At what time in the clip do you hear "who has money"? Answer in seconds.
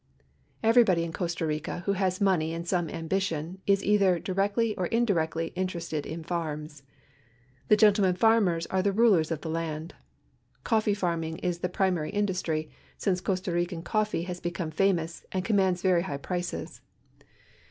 1.85-2.55